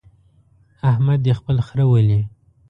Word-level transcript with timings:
احمد 0.89 1.19
دې 1.25 1.33
خپل 1.39 1.57
خره 1.67 1.85
ولي. 1.91 2.21